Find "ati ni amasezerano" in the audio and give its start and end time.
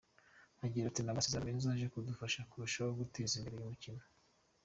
0.87-1.47